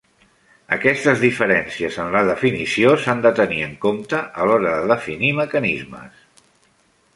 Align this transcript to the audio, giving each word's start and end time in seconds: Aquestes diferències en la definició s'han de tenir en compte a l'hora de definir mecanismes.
Aquestes 0.77 1.19
diferències 1.25 1.97
en 2.05 2.09
la 2.15 2.23
definició 2.29 2.95
s'han 3.05 3.21
de 3.27 3.33
tenir 3.41 3.61
en 3.67 3.77
compte 3.85 4.25
a 4.41 4.49
l'hora 4.51 4.75
de 4.81 4.91
definir 4.95 5.33
mecanismes. 5.45 6.27